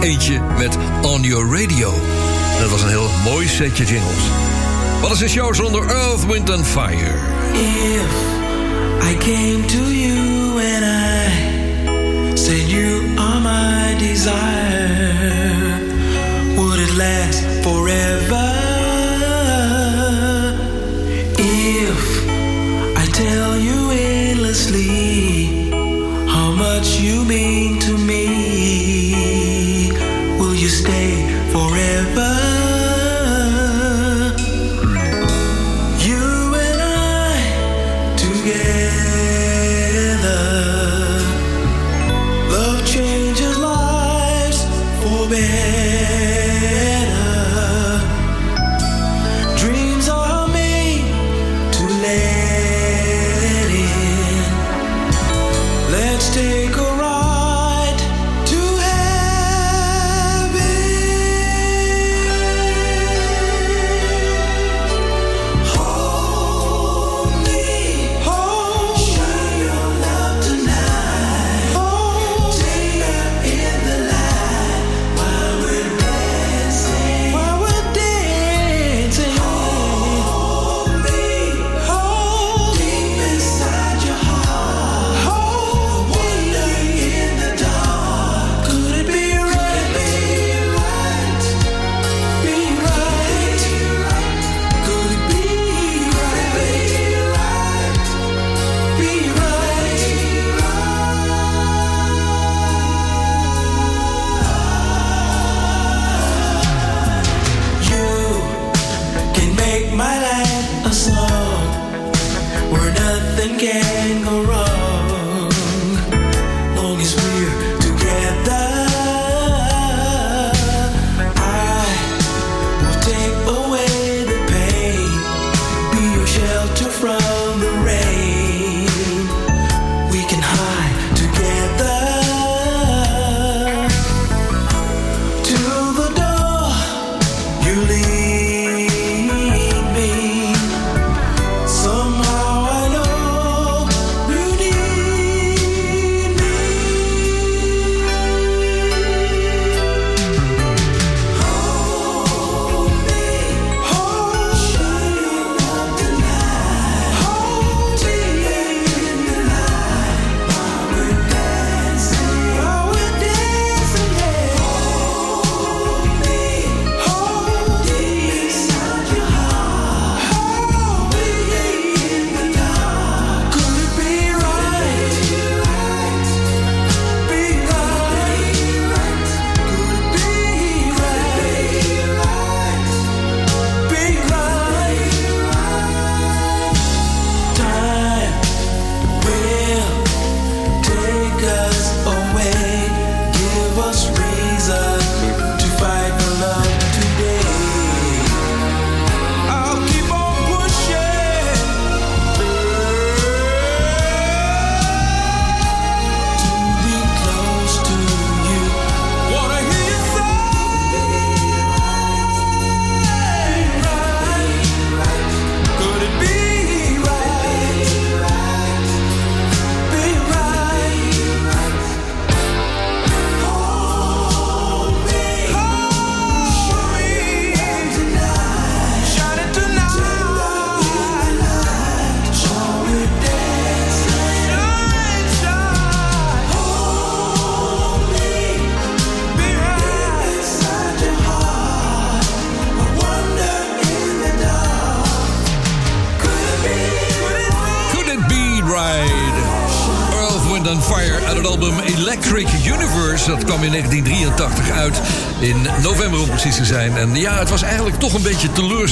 [0.00, 1.94] eentje met On Your Radio.
[2.60, 4.22] Dat was een heel mooi setje jingles.
[5.00, 7.14] Wat is een show zonder Earth, Wind and Fire?
[7.52, 8.12] If
[9.10, 15.86] I came to you and I said you are my desire
[16.56, 18.47] Would it last forever?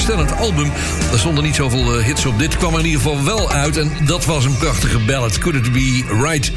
[0.07, 0.71] Teleurstellend album.
[1.11, 2.39] Er stonden niet zoveel eh, hits op.
[2.39, 3.77] Dit kwam er in ieder geval wel uit.
[3.77, 5.37] En dat was een prachtige ballad.
[5.37, 6.51] Could it be right?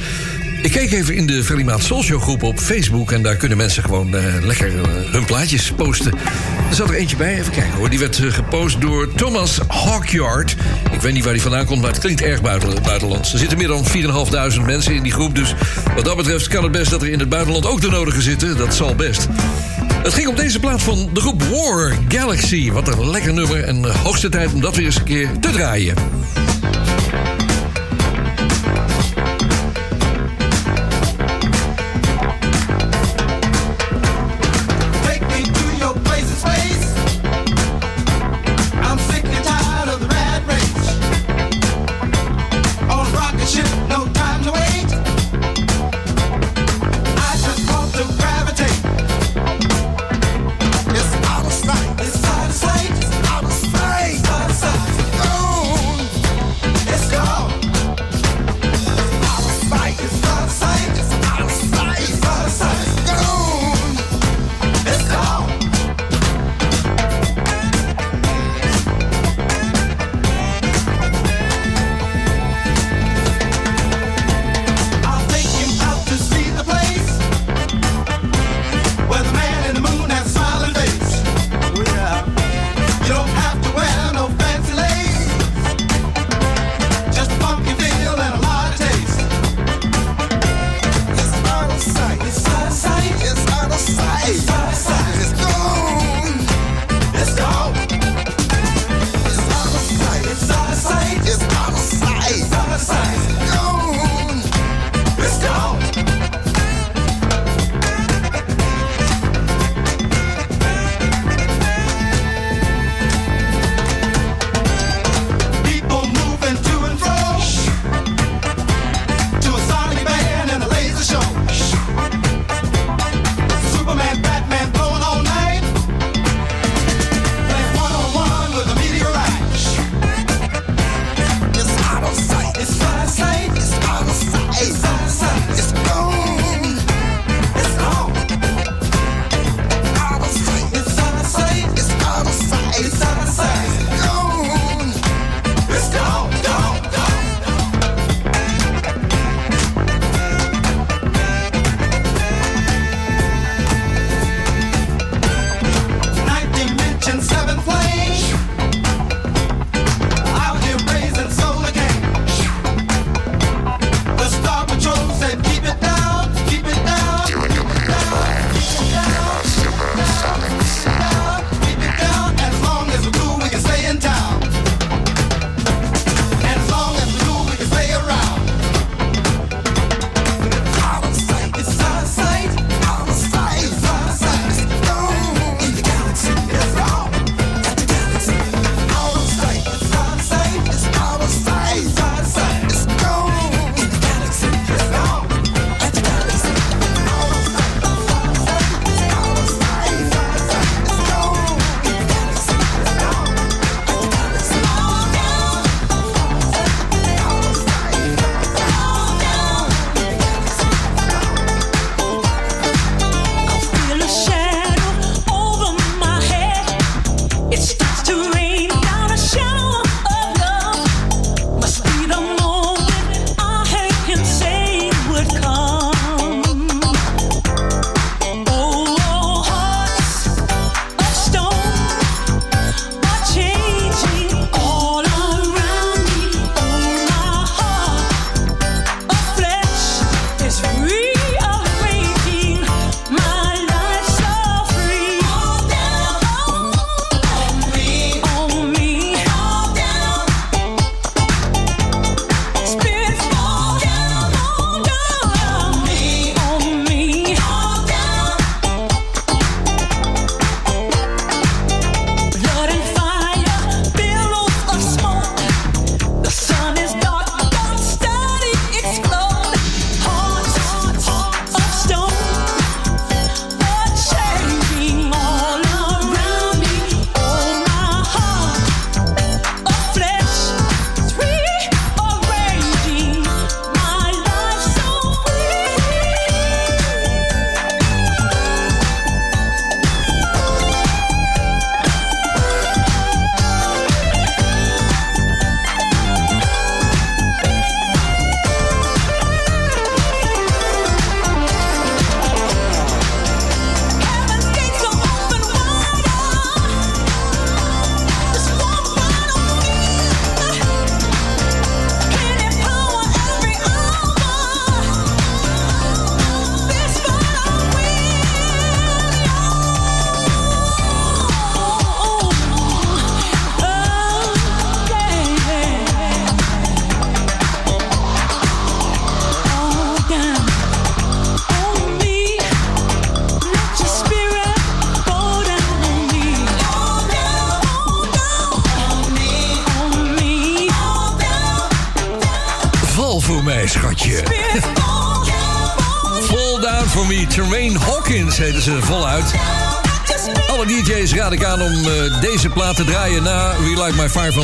[0.62, 3.12] Ik keek even in de Verlimaat Soulshow groep op Facebook...
[3.12, 6.12] en daar kunnen mensen gewoon eh, lekker eh, hun plaatjes posten.
[6.68, 7.90] Er zat er eentje bij, even kijken hoor.
[7.90, 10.56] Die werd gepost door Thomas Hawkyard.
[10.92, 13.32] Ik weet niet waar die vandaan komt, maar het klinkt erg buiten, buitenlands.
[13.32, 13.84] Er zitten meer dan
[14.58, 15.34] 4.500 mensen in die groep...
[15.34, 15.54] dus
[15.94, 18.56] wat dat betreft kan het best dat er in het buitenland ook de nodige zitten.
[18.56, 19.28] Dat zal best.
[20.02, 22.70] Het ging om deze plaat van de groep War Galaxy.
[22.70, 25.94] Wat een lekker nummer en hoogste tijd om dat weer eens een keer te draaien.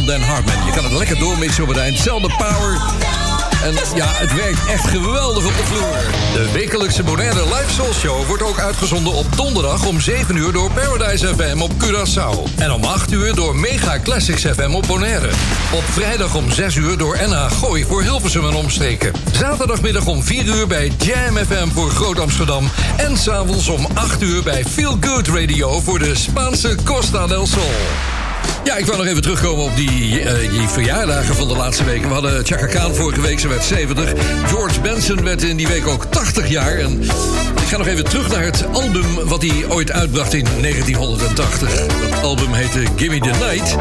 [0.06, 0.66] Dan Hartman.
[0.66, 1.98] Je kan het lekker doormixen op het eind.
[1.98, 2.80] Zelfde power.
[3.62, 5.96] En ja, het werkt echt geweldig op de vloer.
[6.32, 10.70] De wekelijkse Bonaire Live Soul Show wordt ook uitgezonden op donderdag om 7 uur door
[10.70, 12.58] Paradise FM op Curaçao.
[12.58, 15.30] En om 8 uur door Mega Classics FM op Bonaire.
[15.72, 19.12] Op vrijdag om 6 uur door NH Gooi voor Hilversum en omstreken.
[19.32, 22.70] Zaterdagmiddag om 4 uur bij Jam FM voor Groot Amsterdam.
[22.96, 28.15] En s'avonds om 8 uur bij Feel Good Radio voor de Spaanse Costa del Sol.
[28.66, 32.08] Ja, ik wil nog even terugkomen op die, eh, die verjaardagen van de laatste weken.
[32.08, 34.12] We hadden Chaka Khan vorige week, ze werd 70.
[34.46, 36.78] George Benson werd in die week ook 80 jaar.
[36.78, 37.02] En
[37.62, 41.86] ik ga nog even terug naar het album wat hij ooit uitbracht in 1980.
[41.86, 43.76] Dat album heette Gimme the Night.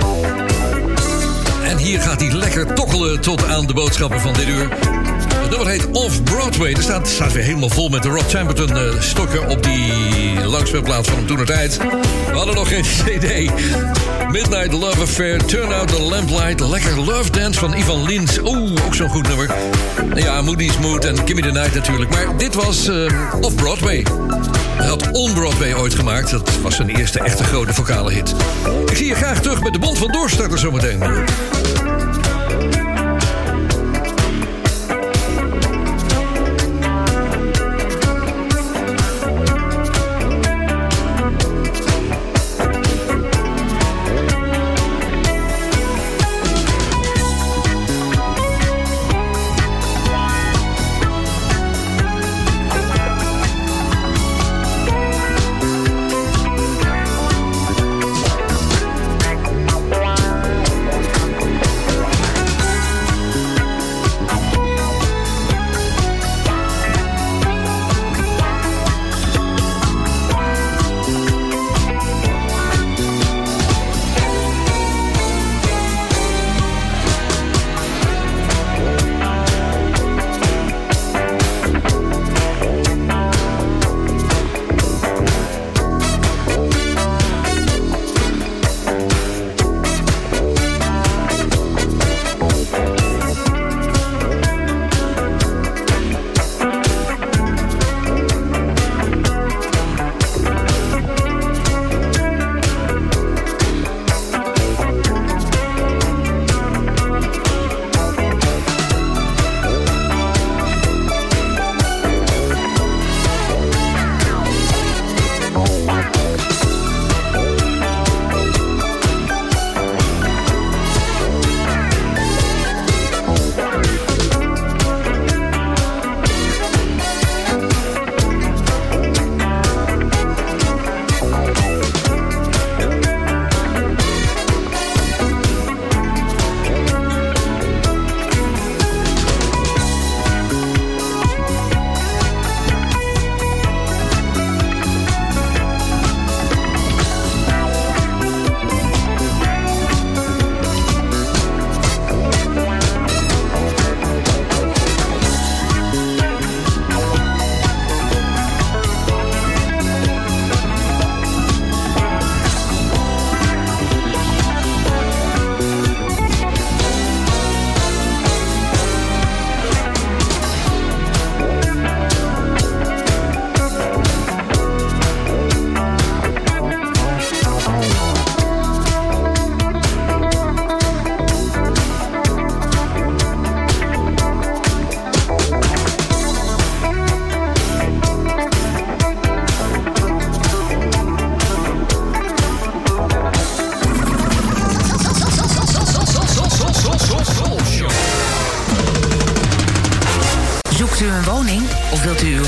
[1.64, 4.95] En hier gaat hij lekker tokkelen tot aan de boodschappen van dit uur.
[5.46, 6.74] Het nummer heet Off Broadway.
[6.74, 11.10] Er staat, staat weer helemaal vol met de Rob Chamberlain eh, stokken op die langspeelplaats
[11.10, 11.78] van toen tijd.
[11.78, 13.52] We hadden nog geen CD.
[14.32, 18.40] Midnight Love Affair, Turn Out the Lamplight, Lekker Love Dance van Ivan Lins.
[18.40, 19.56] Oeh, ook zo'n goed nummer.
[20.16, 22.12] Ja, Moody's Mood en Gimme the Night natuurlijk.
[22.12, 22.96] Maar dit was eh,
[23.42, 24.06] Off Broadway.
[24.78, 26.30] Hij had On Broadway ooit gemaakt.
[26.32, 28.36] Dat was zijn eerste echte grote vocale hit.
[28.86, 31.04] Ik zie je graag terug met de Bond van Doorstarters zometeen.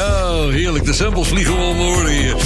[0.00, 0.84] Oh, heerlijk.
[0.84, 2.36] De samples vliegen wel oren hier.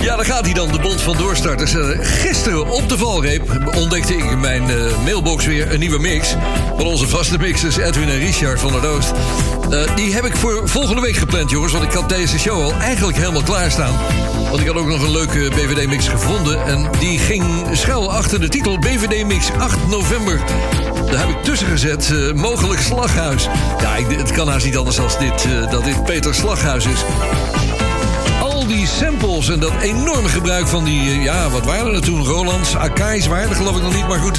[0.00, 1.74] Ja, daar gaat hij dan, de Bond van Doorstarters.
[1.74, 6.36] Eh, gisteren op de valreep ontdekte ik in mijn eh, mailbox weer een nieuwe mix.
[6.76, 9.12] Van onze vaste mixers Edwin en Richard van der Oost.
[9.70, 11.72] Eh, die heb ik voor volgende week gepland, jongens.
[11.72, 13.94] Want ik had deze show al eigenlijk helemaal klaarstaan.
[14.48, 16.66] Want ik had ook nog een leuke BVD-mix gevonden.
[16.66, 20.40] En die ging schuil achter de titel BVD-mix 8 november.
[21.10, 23.48] Daar heb ik tussen gezet, eh, mogelijk slaghuis.
[23.80, 27.04] Ja, het kan haast niet anders als dit, eh, dat dit Peter Slaghuis is.
[28.40, 31.00] Al die samples en dat enorme gebruik van die...
[31.00, 32.24] eh, ja, wat waren er toen?
[32.24, 34.38] Rolands, Akai's waren geloof ik nog niet, maar goed.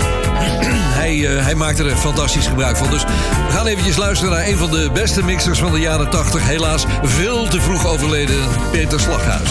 [1.02, 2.90] hij, hij maakte er fantastisch gebruik van.
[2.90, 3.04] Dus
[3.48, 6.48] we gaan eventjes luisteren naar een van de beste mixers van de jaren 80.
[6.48, 9.50] Helaas veel te vroeg overleden Peter Slaghuis.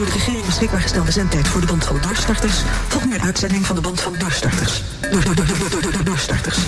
[0.00, 2.62] Door de regering beschikbaar gestelde zendtijd voor de band van doorstarters
[3.06, 4.82] nu een uitzending van de band van doorstarters.
[5.10, 6.58] Door, door, door, door, door, door, door, doorstarters.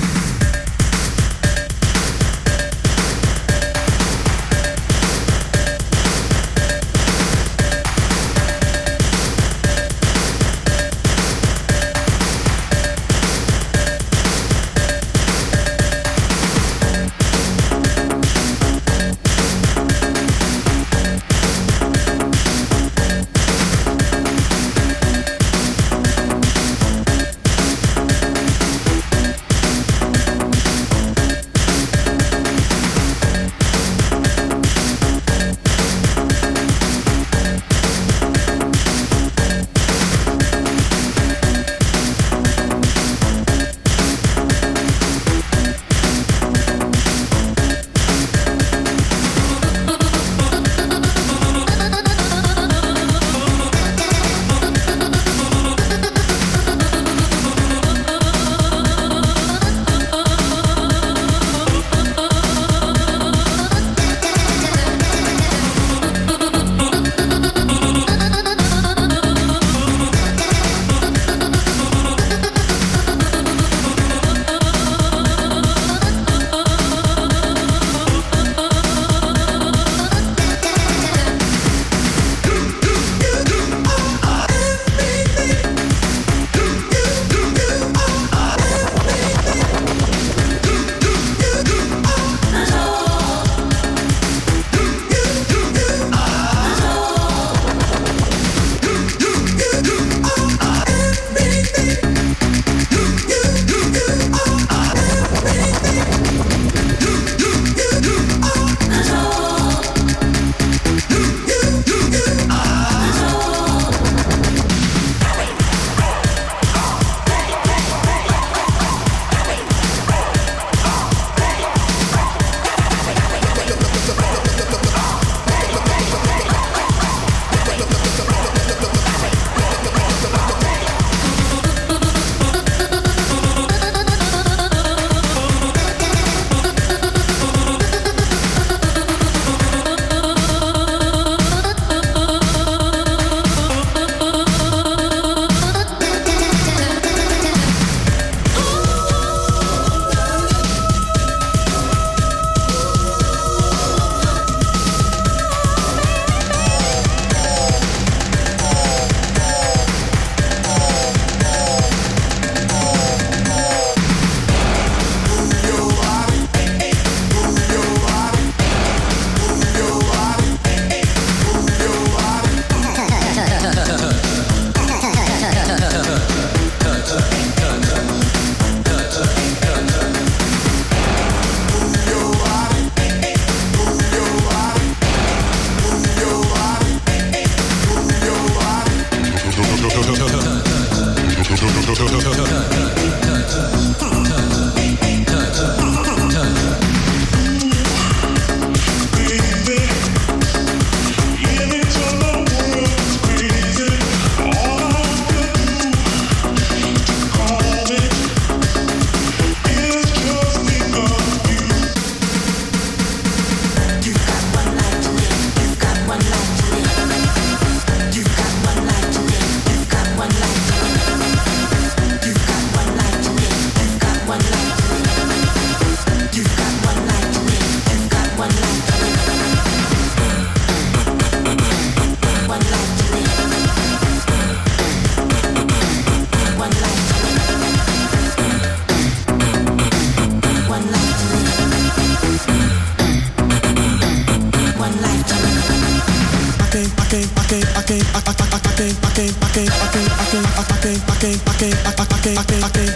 [252.42, 252.91] From an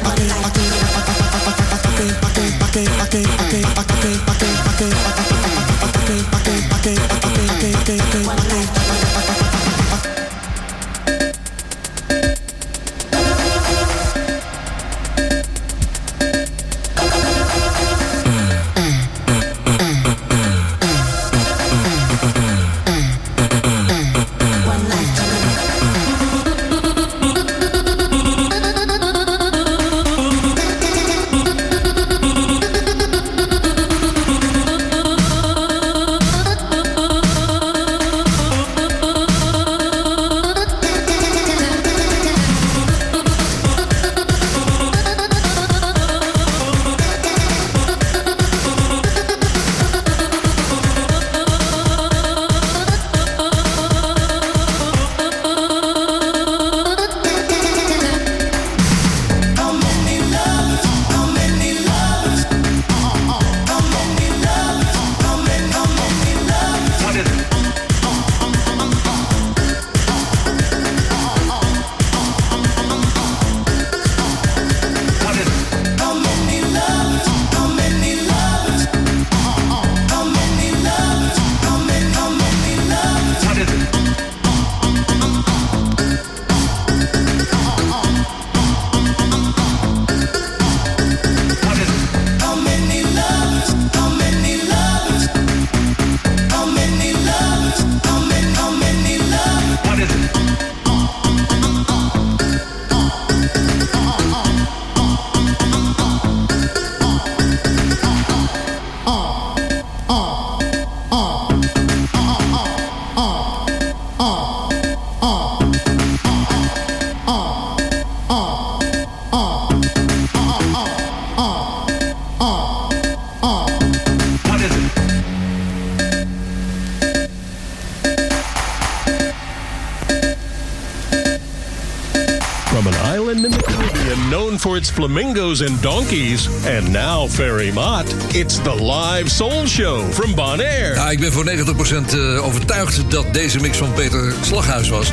[135.61, 140.95] and donkeys, and now Ferry Mott, it's the live soul show from Bonaire.
[140.95, 145.13] Ja, ik ben voor 90% eh, overtuigd dat deze mix van Peter Slaghuis was.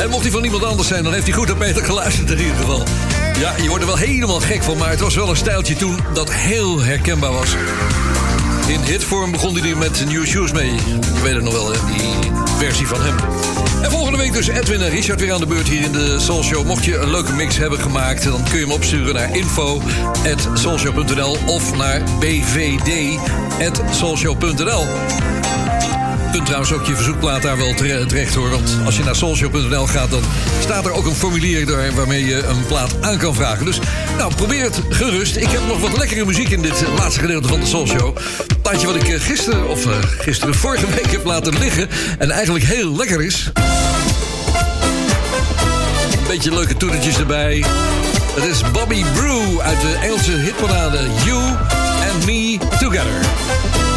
[0.00, 2.38] En mocht hij van iemand anders zijn, dan heeft hij goed naar Peter geluisterd in
[2.38, 2.82] ieder geval.
[3.38, 5.98] Ja, je wordt er wel helemaal gek van, maar het was wel een stijltje toen
[6.14, 7.50] dat heel herkenbaar was.
[8.66, 10.72] In hitvorm begon hij er met New Shoes mee.
[11.14, 13.39] Je weet het nog wel, die versie van hem.
[13.82, 16.42] En volgende week dus Edwin en Richard weer aan de beurt hier in de Soul
[16.42, 16.66] Show.
[16.66, 21.76] Mocht je een leuke mix hebben gemaakt, dan kun je hem opsturen naar info.soulshow.nl of
[21.76, 24.86] naar bvd.soulshow.nl.
[26.32, 28.50] Kunt trouwens ook je verzoekplaat daar wel tere- terecht hoor.
[28.50, 30.22] Want als je naar soulshow.nl gaat, dan
[30.60, 33.64] staat er ook een formulier daar waarmee je een plaat aan kan vragen.
[33.64, 33.78] Dus
[34.18, 35.36] nou, probeer het gerust.
[35.36, 38.16] Ik heb nog wat lekkere muziek in dit laatste gedeelte van de Soul Show.
[38.70, 41.88] Wat ik eh, gisteren, of eh, gisteren, vorige week heb laten liggen.
[42.18, 43.52] En eigenlijk heel lekker is.
[46.28, 47.64] Beetje leuke toetertjes erbij.
[48.34, 51.40] Het is Bobby Brew uit de Engelse hitparade You
[52.12, 53.89] and Me Together.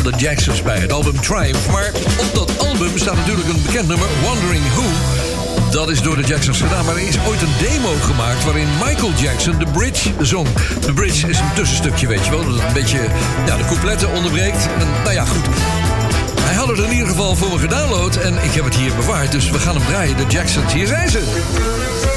[0.00, 1.70] van de Jacksons bij het album Triumph.
[1.70, 1.90] Maar
[2.20, 4.82] op dat album staat natuurlijk een bekend nummer, Wondering Who.
[5.70, 9.12] Dat is door de Jacksons gedaan, maar er is ooit een demo gemaakt waarin Michael
[9.16, 10.48] Jackson de bridge zong.
[10.86, 12.98] De bridge is een tussenstukje, weet je wel, dat een beetje
[13.46, 14.68] ja, de coupletten onderbreekt.
[14.78, 15.46] En, nou ja, goed.
[16.40, 19.32] Hij had het in ieder geval voor me gedownload en ik heb het hier bewaard,
[19.32, 20.16] dus we gaan hem draaien.
[20.16, 22.13] De Jacksons, hier zijn ze.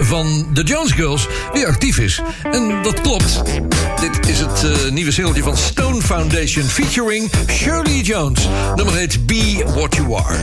[0.00, 2.22] van de Jones Girls weer actief is.
[2.42, 3.42] En dat klopt.
[4.00, 8.48] Dit is het eh, nieuwe singeltje van Stone Foundation featuring Shirley Jones.
[8.74, 10.36] Nummer heet Be What You Are.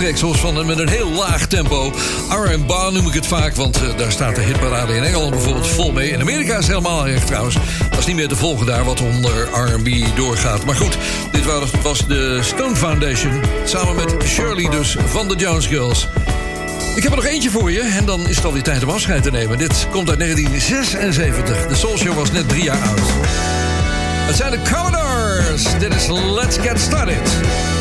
[0.00, 1.92] van, met een heel laag tempo.
[2.28, 5.92] R&B noem ik het vaak, want eh, daar staat de hitparade in Engeland bijvoorbeeld vol
[5.92, 6.10] mee.
[6.10, 7.56] In Amerika is het helemaal erg trouwens.
[7.90, 10.64] Dat is niet meer te volgen daar wat onder R&B doorgaat.
[10.64, 10.98] Maar goed,
[11.32, 11.44] dit
[11.82, 13.40] was, de Stone Foundation.
[13.64, 16.08] Samen met Shirley dus van de Jones Girls.
[16.94, 19.22] Ik heb er nog eentje voor je en dan is het alweer tijd om afscheid
[19.22, 19.58] te nemen.
[19.58, 21.66] Dit komt uit 1976.
[21.66, 23.00] De Soul Show was net drie jaar oud.
[24.26, 25.62] Het zijn de Commodores.
[25.78, 27.79] Dit is Let's Get Started.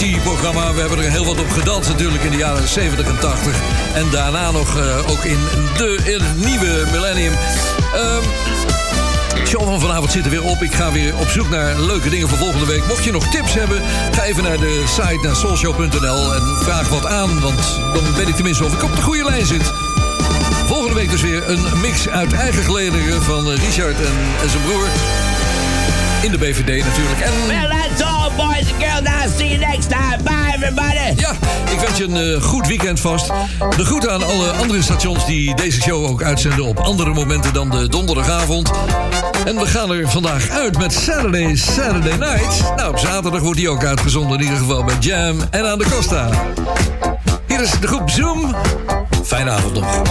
[0.00, 0.72] Partyprogramma.
[0.72, 3.60] We hebben er heel wat op gedanst natuurlijk in de jaren 70 en 80.
[3.94, 5.38] En daarna nog eh, ook in,
[5.76, 7.32] de, in het nieuwe millennium.
[7.94, 8.22] Ehm
[9.40, 10.62] de show van vanavond zit er weer op.
[10.62, 12.86] Ik ga weer op zoek naar leuke dingen voor volgende week.
[12.86, 16.34] Mocht je nog tips hebben, ga even naar de site, naar soulshow.nl...
[16.34, 19.46] en vraag wat aan, want dan weet ik tenminste of ik op de goede lijn
[19.46, 19.72] zit.
[20.66, 24.62] Volgende week dus weer een mix uit eigen gelederen van eh, Richard en, en zijn
[24.62, 24.86] broer.
[26.22, 27.20] In de BVD natuurlijk.
[27.20, 27.32] En
[28.40, 29.06] boys and girls.
[29.06, 30.22] I'll see you next time.
[30.24, 31.20] Bye, everybody.
[31.20, 31.32] Ja,
[31.72, 33.26] ik wens je een eh, goed weekend vast.
[33.76, 37.70] De groeten aan alle andere stations die deze show ook uitzenden op andere momenten dan
[37.70, 38.70] de donderdagavond.
[39.44, 42.72] En we gaan er vandaag uit met Saturday, Saturday Night.
[42.76, 45.86] Nou, op zaterdag wordt die ook uitgezonden, in ieder geval bij Jam en aan de
[45.90, 46.28] Costa.
[47.46, 48.54] Hier is de groep Zoom.
[49.24, 50.02] Fijne avond nog.